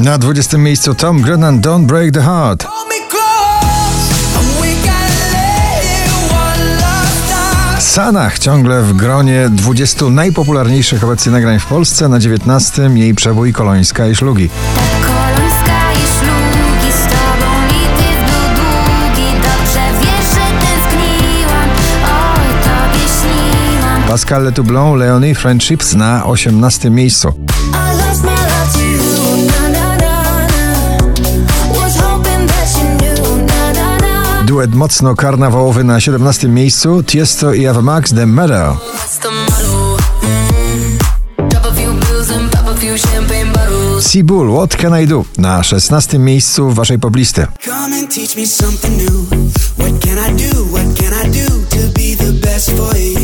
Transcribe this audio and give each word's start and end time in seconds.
Na 0.00 0.18
20 0.18 0.58
miejscu 0.58 0.94
Tom 0.94 1.22
Grennan 1.22 1.60
Don't 1.60 1.86
Break 1.86 2.14
the 2.14 2.22
Heart. 2.22 2.66
Sanach 7.78 8.38
ciągle 8.38 8.82
w 8.82 8.92
gronie 8.92 9.48
20 9.52 10.04
najpopularniejszych 10.04 11.04
obecnie 11.04 11.32
nagrań 11.32 11.58
w 11.58 11.66
Polsce. 11.66 12.08
Na 12.08 12.18
19 12.18 12.82
jej 12.82 13.14
przebój 13.14 13.52
Kolońska 13.52 14.08
i 14.08 14.14
Szlugi. 14.14 14.50
Pascal 24.08 24.44
Letoublon, 24.44 24.98
Leonie 24.98 25.34
Friendships 25.34 25.94
na 25.94 26.24
18 26.24 26.90
miejscu. 26.90 27.49
duet 34.50 34.74
mocno 34.74 35.14
karnawałowy 35.14 35.84
na 35.84 36.00
17 36.00 36.48
miejscu 36.48 37.02
Tiesto 37.02 37.52
i 37.52 37.66
Ava 37.66 37.82
Max 37.82 38.14
The 38.14 38.26
Meadow. 38.26 38.76
Seabull, 44.00 44.52
What 44.52 44.76
Can 44.76 45.02
I 45.02 45.06
Do? 45.06 45.24
Na 45.38 45.62
16 45.62 46.18
miejscu 46.18 46.70
waszej 46.70 46.98
poblisty. 46.98 47.46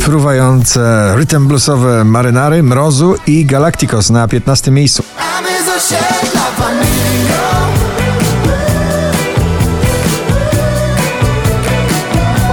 Fruwające 0.00 1.12
rytm 1.16 1.48
bluesowe 1.48 2.04
Marynary, 2.04 2.62
Mrozu 2.62 3.14
i 3.26 3.44
Galacticos 3.46 4.10
na 4.10 4.28
15 4.28 4.70
miejscu. 4.70 5.02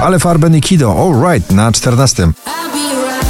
Ale 0.02 0.20
Farben 0.20 0.56
i 0.56 0.62
Kido, 0.62 0.92
All 0.92 1.32
Right 1.32 1.52
na 1.52 1.72
14. 1.72 2.24
I'll 2.24 2.72
be 2.72 2.80
right. 3.08 3.26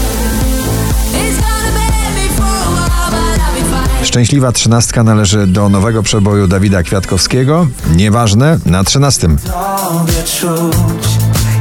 It's 1.14 1.40
gonna 1.40 1.72
be 1.74 2.22
me 2.22 2.30
for 2.36 2.44
a 2.44 2.72
while, 2.72 3.12
but 3.12 3.40
I'll 3.40 3.54
be 3.54 3.88
fine. 3.98 4.06
Szczęśliwa 4.06 4.52
trzynastka 4.52 5.04
należy 5.04 5.48
do 5.48 5.70
nowego 5.70 6.04
przeboju 6.04 6.48
Dawida 6.48 6.84
Kwiatkowskiego. 6.84 7.68
Nieważne 7.96 8.60
na 8.66 8.84
13. 8.84 9.28
Tobie 9.28 10.24
czuć 10.40 11.08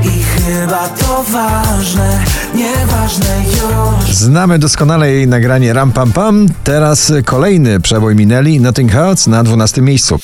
i 0.05 0.23
chyba 0.23 0.89
to 0.89 1.25
ważne, 1.29 2.21
nieważne 2.55 3.45
już. 3.47 4.15
Znamy 4.15 4.59
doskonale 4.59 5.11
jej 5.11 5.29
nagranie 5.29 5.73
Ram 5.73 5.93
Pam 5.93 6.13
Pam. 6.13 6.47
Teraz 6.65 7.13
kolejny 7.25 7.81
przebój 7.81 8.17
minęli 8.17 8.61
Nothing 8.61 8.93
Hurts 8.93 9.27
na 9.27 9.45
12 9.45 9.83
miejscu. 9.83 10.19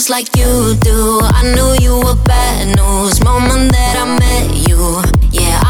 Hurts 0.00 0.08
like 0.08 0.38
you 0.38 0.74
do 0.76 1.20
I 1.20 1.42
knew 1.54 1.74
you 1.84 1.94
were 1.98 2.16
bad 2.24 2.68
news 2.76 3.20
Moment 3.22 3.72
that 3.72 3.96
I 3.96 4.18
met 4.18 4.68
you 4.68 5.02
Yeah, 5.30 5.60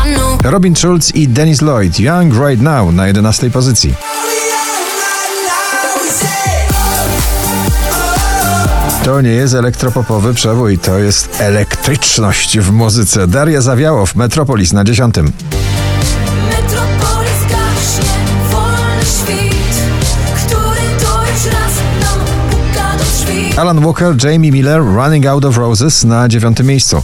I 0.45 0.49
Robin 0.51 0.77
Schulz 0.77 1.15
i 1.15 1.29
Dennis 1.29 1.63
Lloyd 1.63 1.99
Young 1.99 2.33
Right 2.33 2.61
Now 2.61 2.93
na 2.93 3.07
11 3.07 3.51
pozycji. 3.51 3.95
To 9.05 9.21
nie 9.21 9.31
jest 9.31 9.55
elektropopowy 9.55 10.35
przebój, 10.35 10.79
to 10.79 10.99
jest 10.99 11.41
elektryczność 11.41 12.59
w 12.59 12.73
muzyce. 12.73 13.27
Daria 13.27 13.61
Zawiałow, 13.61 14.15
Metropolis 14.15 14.73
na 14.73 14.85
10. 14.85 15.15
Alan 23.61 23.85
Walker, 23.85 24.15
Jamie 24.17 24.51
Miller, 24.51 24.81
Running 24.81 25.27
Out 25.27 25.45
of 25.45 25.59
Roses 25.59 26.05
na 26.05 26.29
dziewiątym 26.29 26.67
miejscu. 26.67 27.03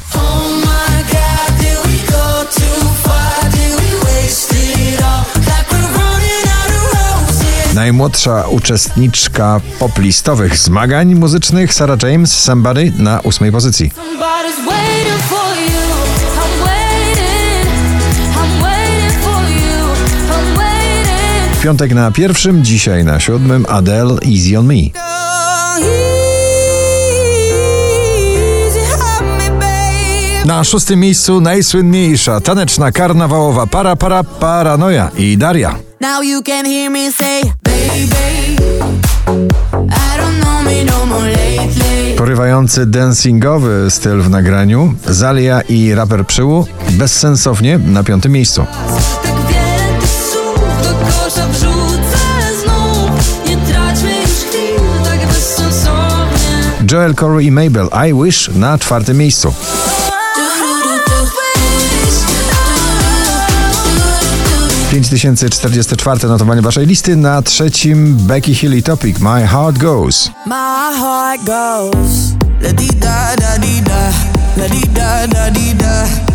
Najmłodsza 7.75 8.45
uczestniczka 8.49 9.61
poplistowych 9.79 10.59
zmagań 10.59 11.15
muzycznych 11.15 11.75
Sarah 11.75 12.03
James 12.03 12.41
Somebody 12.41 12.93
na 12.99 13.21
ósmej 13.21 13.53
pozycji. 13.53 13.91
Piątek 21.63 21.95
na 21.95 22.11
pierwszym, 22.11 22.65
dzisiaj 22.65 23.05
na 23.05 23.21
siódmym 23.21 23.67
Adele 23.69 24.19
Easy 24.23 24.59
on 24.59 24.67
Me. 24.67 25.16
Na 30.47 30.65
szóstym 30.65 31.01
miejscu 31.01 31.41
najsłynniejsza 31.41 32.41
taneczna 32.41 32.93
karnawałowa 32.93 33.67
para 33.67 33.97
para 33.97 34.25
paranoja 34.25 35.11
i 35.17 35.37
Daria. 35.39 35.75
Now 36.01 36.23
you 36.23 36.43
can 36.43 36.67
hear 36.67 36.91
me 36.91 37.13
say, 37.13 37.43
baby, 37.63 38.57
I 39.73 40.19
don't 40.19 40.41
know 40.41 40.63
me 40.65 40.85
no 40.85 41.07
more 41.07 41.31
lately. 41.31 42.15
Porywający 42.17 42.87
dancingowy 42.87 43.91
styl 43.91 44.21
w 44.23 44.31
nagraniu, 44.31 44.95
Zalia 45.07 45.61
i 45.61 45.95
raper 45.95 46.27
Przyłu 46.27 46.67
bezsensownie 46.91 47.79
na 47.79 48.05
piątym 48.05 48.33
miejscu. 48.33 48.67
Tak 49.23 49.35
wiele 49.49 50.01
tych 50.01 50.11
słów 50.11 50.83
do 50.83 51.07
kosza 51.07 51.49
wrzucę 51.49 52.19
znów. 52.63 53.49
Nie 53.49 53.57
traćmy 53.57 54.11
już 54.21 54.31
chwil 54.31 55.05
tak 55.05 55.29
bezsensownie. 55.29 56.93
Joel 56.93 57.15
Corey 57.15 57.47
i 57.47 57.51
Mabel 57.53 57.89
I 58.09 58.25
Wish 58.25 58.51
na 58.55 58.79
czwartym 58.79 59.19
miejscu. 59.19 59.55
5044 65.03 66.29
notowanie 66.29 66.63
waszej 66.63 66.87
listy 66.87 67.17
na 67.17 67.43
trzecim 67.43 68.17
Becky 68.17 68.55
Hill 68.55 68.77
i 68.77 68.83
Topic 68.83 69.19
My 69.19 69.47
Heart 69.47 69.79
Goes. 69.79 70.31
My 70.47 70.55
heart 71.01 71.45
goes. 71.45 72.11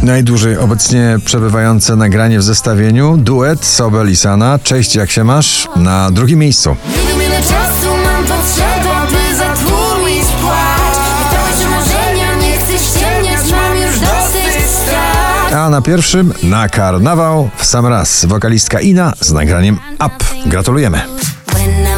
Najdłużej 0.04 0.58
obecnie 0.58 1.18
przebywające 1.26 1.96
nagranie 1.96 2.40
w 2.40 2.44
zestawieniu 2.44 3.18
duet 3.18 3.66
Sobel 3.66 4.12
i 4.12 4.16
Sana 4.16 4.60
Cześć 4.64 4.96
jak 4.96 5.12
się 5.12 5.24
masz 5.24 5.68
na 5.76 6.12
drugim 6.12 6.40
miejscu. 6.40 6.76
A 15.56 15.70
na 15.70 15.82
pierwszym 15.82 16.34
na 16.44 16.70
karnawał 16.70 17.50
w 17.58 17.66
sam 17.66 17.86
raz 17.86 18.26
wokalistka 18.26 18.80
Ina 18.80 19.14
z 19.20 19.32
nagraniem 19.32 19.80
Up. 20.06 20.26
Gratulujemy. 20.46 21.02
when 21.54 21.92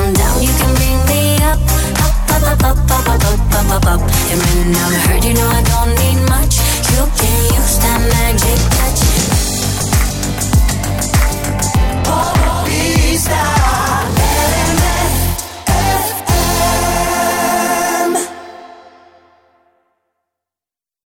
I'm 4.76 5.24
you 5.24 5.34